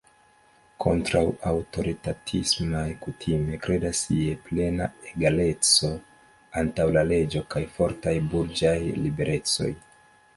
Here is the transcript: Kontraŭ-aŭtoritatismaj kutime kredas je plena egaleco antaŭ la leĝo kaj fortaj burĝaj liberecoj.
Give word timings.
Kontraŭ-aŭtoritatismaj 0.83 2.85
kutime 3.03 3.59
kredas 3.65 3.99
je 4.19 4.37
plena 4.47 4.87
egaleco 5.11 5.91
antaŭ 6.63 6.87
la 6.97 7.05
leĝo 7.11 7.43
kaj 7.57 7.63
fortaj 7.77 8.15
burĝaj 8.33 8.73
liberecoj. 9.05 9.69